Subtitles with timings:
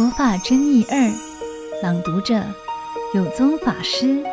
[0.00, 1.12] 佛法真义二，
[1.82, 2.42] 朗读者
[3.12, 4.24] 有宗法师。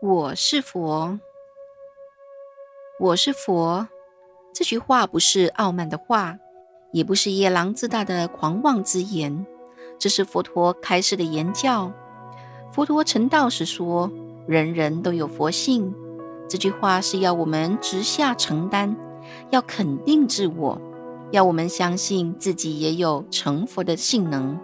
[0.00, 1.20] 我是佛，
[2.98, 3.86] 我是佛。
[4.52, 6.36] 这句话不是傲慢的话，
[6.90, 9.46] 也不是夜郎自大的狂妄之言，
[10.00, 11.92] 这是佛陀开示的言教。
[12.72, 14.10] 佛陀成道时说
[14.46, 15.92] ：“人人都有佛性。”
[16.48, 18.96] 这句话是要我们直下承担，
[19.50, 20.80] 要肯定自我，
[21.30, 24.58] 要我们相信自己也有成佛的性能。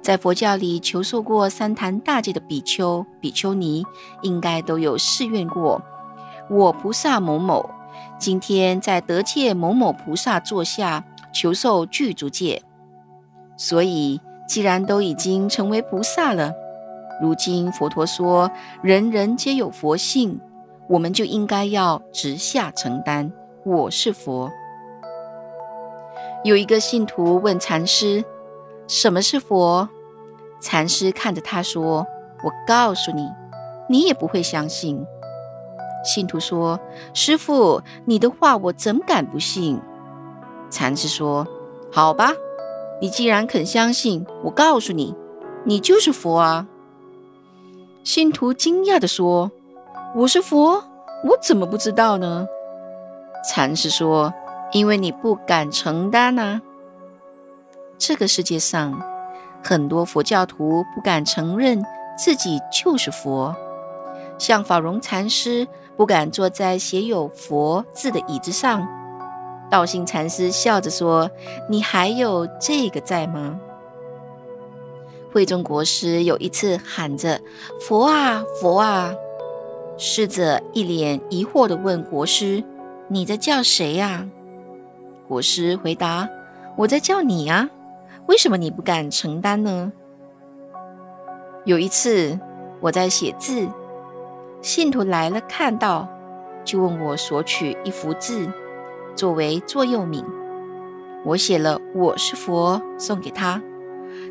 [0.00, 3.84] 在佛教里求受过三坛大戒的比丘、比丘尼，
[4.22, 5.82] 应该都有誓愿过
[6.48, 7.68] ：“我菩萨某某，
[8.18, 12.62] 今天在得界某某菩萨座下求受具足戒。”
[13.58, 16.52] 所以，既然都已经成为菩萨了。
[17.20, 20.40] 如今佛陀说，人人皆有佛性，
[20.88, 23.32] 我们就应该要直下承担。
[23.64, 24.50] 我是佛。
[26.44, 28.24] 有一个信徒问禅师
[28.86, 29.88] ：“什么是佛？”
[30.62, 32.06] 禅师看着他说
[32.44, 33.28] ：“我告诉你，
[33.88, 35.04] 你也不会相信。”
[36.04, 36.78] 信徒说
[37.12, 39.80] ：“师父，你的话我怎敢不信？”
[40.70, 41.44] 禅师说
[41.90, 42.30] ：“好吧，
[43.00, 45.14] 你既然肯相信，我告诉你，
[45.64, 46.68] 你就是佛啊。”
[48.08, 49.52] 信徒惊讶地说
[50.16, 50.82] ：“我是佛，
[51.24, 52.46] 我怎么不知道呢？”
[53.46, 54.32] 禅师说
[54.72, 56.62] ：“因为你不敢承担呐。
[57.98, 58.98] 这个世界上，
[59.62, 61.84] 很多佛教徒不敢承认
[62.16, 63.54] 自己就是佛，
[64.38, 68.88] 像法荣禅师不敢坐在写有‘佛’字的椅子上。
[69.68, 71.30] 道心禅师笑着说
[71.68, 73.60] ：‘你还有这个在吗？’”
[75.32, 77.40] 慧中国师有一次喊着
[77.80, 79.14] “佛啊，佛啊”，
[79.98, 82.64] 侍者一脸疑惑地问国师
[83.08, 84.26] ：“你在叫谁呀？”
[85.28, 86.28] 国师回答
[86.76, 87.68] ：“我在叫你啊，
[88.26, 89.92] 为什么你不敢承担呢？”
[91.66, 92.38] 有一次
[92.80, 93.68] 我在写字，
[94.62, 96.08] 信徒来了，看到
[96.64, 98.50] 就问我索取一幅字
[99.14, 100.24] 作为座右铭，
[101.26, 103.62] 我写了“我是佛”送给他。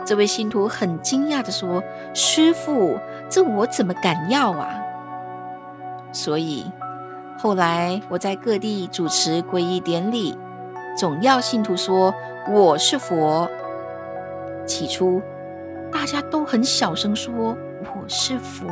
[0.05, 1.83] 这位信徒很惊讶地说
[2.13, 2.97] ：“师父，
[3.29, 4.79] 这我怎么敢要啊？”
[6.13, 6.65] 所以
[7.37, 10.37] 后来我在各地主持皈依典礼，
[10.97, 12.13] 总要信徒说
[12.49, 13.49] ：“我是佛。”
[14.65, 15.21] 起初
[15.91, 18.65] 大家都很小声说：“我是佛。”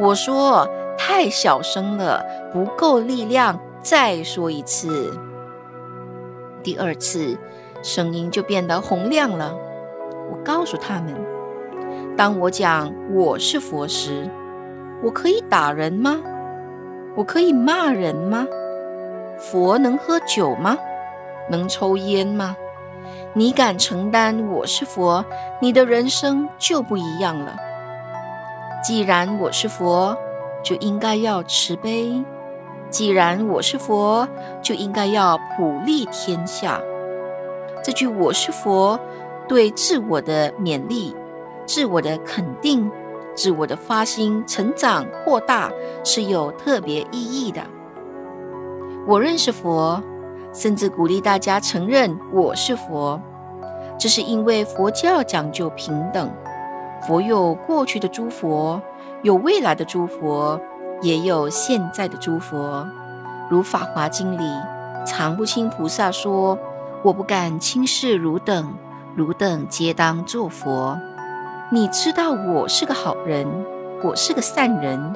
[0.00, 0.66] 我说
[0.96, 5.12] ：“太小声了，不够力量，再说一次。”
[6.62, 7.36] 第二次
[7.82, 9.54] 声音就变得洪亮了。
[10.30, 11.14] 我告诉他们，
[12.16, 14.28] 当我讲我是佛时，
[15.02, 16.20] 我可以打人吗？
[17.14, 18.46] 我可以骂人吗？
[19.38, 20.76] 佛能喝酒吗？
[21.50, 22.56] 能抽烟吗？
[23.32, 25.24] 你敢承担我是佛，
[25.60, 27.56] 你的人生就不一样了。
[28.82, 30.16] 既然我是佛，
[30.62, 32.24] 就应该要慈悲；
[32.90, 34.28] 既然我是佛，
[34.60, 36.80] 就应该要普利天下。
[37.82, 38.98] 这句我是佛。
[39.48, 41.16] 对自我的勉励、
[41.66, 42.90] 自我的肯定、
[43.34, 45.70] 自我的发心、成长、扩大
[46.04, 47.62] 是有特别意义的。
[49.06, 50.02] 我认识佛，
[50.52, 53.18] 甚至鼓励大家承认我是佛，
[53.98, 56.30] 这是因为佛教讲究平等。
[57.06, 58.82] 佛有过去的诸佛，
[59.22, 60.60] 有未来的诸佛，
[61.00, 62.86] 也有现在的诸佛。
[63.48, 64.44] 如《法华经》里，
[65.06, 66.58] 常不轻菩萨说
[67.02, 68.74] ：“我不敢轻视汝等。”
[69.18, 70.96] 汝等皆当作佛。
[71.72, 73.48] 你知道我是个好人，
[74.00, 75.12] 我是个善人。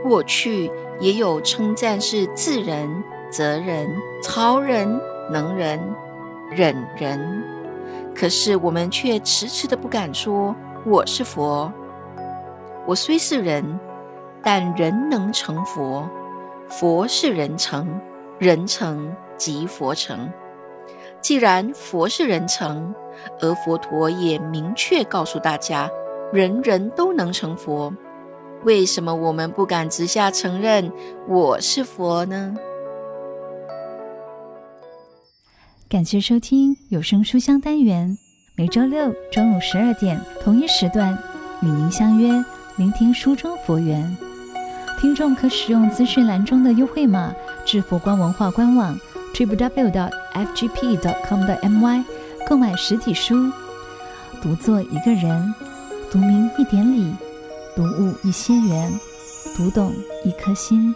[0.00, 3.02] 过去也有称赞是智人、
[3.32, 3.88] 哲人、
[4.22, 5.80] 超人、能人、
[6.52, 7.42] 忍人，
[8.14, 10.54] 可是我们却迟迟的不敢说
[10.84, 11.72] 我是佛。
[12.86, 13.80] 我虽是人，
[14.40, 16.08] 但人能成佛，
[16.68, 18.00] 佛是人成，
[18.38, 20.32] 人成即佛成。
[21.22, 22.92] 既然佛是人成，
[23.40, 25.88] 而佛陀也明确告诉大家，
[26.32, 27.94] 人人都能成佛，
[28.64, 30.90] 为什么我们不敢直下承认
[31.28, 32.54] 我是佛呢？
[35.88, 38.18] 感谢收听有声书香单元，
[38.56, 41.16] 每周六中午十二点同一时段
[41.62, 42.44] 与您相约，
[42.76, 44.16] 聆听书中佛缘。
[45.00, 47.32] 听众可使用资讯栏中的优惠码
[47.64, 48.98] 至佛光文化官网。
[49.34, 52.04] www.fgp.com.my
[52.48, 53.50] 购买实体书，
[54.42, 55.54] 独作一个人，
[56.10, 57.14] 读明一点理，
[57.74, 58.92] 读悟一些缘，
[59.56, 59.92] 读懂
[60.24, 60.94] 一颗心。